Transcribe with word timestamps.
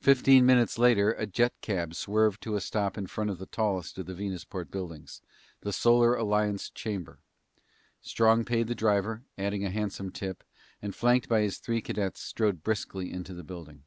Fifteen 0.00 0.46
minutes 0.46 0.78
later, 0.78 1.10
a 1.14 1.26
jet 1.26 1.52
cab 1.62 1.92
swerved 1.96 2.40
to 2.44 2.54
a 2.54 2.60
stop 2.60 2.96
in 2.96 3.08
front 3.08 3.28
of 3.28 3.38
the 3.40 3.46
tallest 3.46 3.98
of 3.98 4.06
the 4.06 4.14
Venusport 4.14 4.70
buildings, 4.70 5.20
the 5.62 5.72
Solar 5.72 6.14
Alliance 6.14 6.70
Chamber. 6.70 7.18
Strong 8.00 8.44
paid 8.44 8.68
the 8.68 8.76
driver, 8.76 9.24
adding 9.36 9.64
a 9.64 9.70
handsome 9.70 10.10
tip, 10.12 10.44
and 10.80 10.94
flanked 10.94 11.28
by 11.28 11.40
his 11.40 11.58
three 11.58 11.80
cadets 11.80 12.22
strode 12.22 12.62
briskly 12.62 13.10
into 13.12 13.34
the 13.34 13.42
building. 13.42 13.82